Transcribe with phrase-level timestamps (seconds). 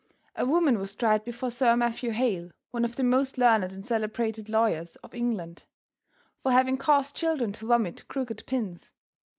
[0.35, 4.49] A woman was tried before Sir Matthew Hale, one of the most learned and celebrated
[4.49, 5.67] lawyers of England,
[6.41, 8.91] for having caused children to vomit crooked pins.